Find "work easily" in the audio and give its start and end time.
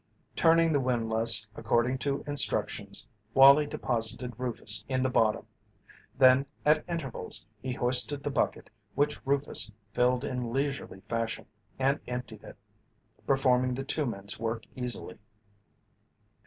14.39-15.19